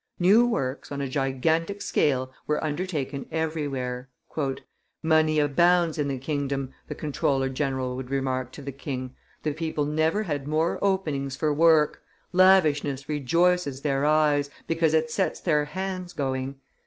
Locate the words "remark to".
8.09-8.63